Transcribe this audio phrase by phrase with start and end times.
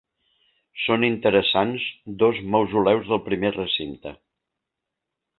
[0.83, 1.85] Són interessants
[2.23, 4.15] dos mausoleus del primer recinte.